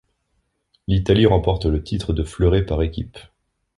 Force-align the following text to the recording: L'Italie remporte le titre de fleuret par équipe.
L'Italie 0.87 1.27
remporte 1.27 1.67
le 1.67 1.83
titre 1.83 2.11
de 2.11 2.23
fleuret 2.23 2.65
par 2.65 2.81
équipe. 2.81 3.19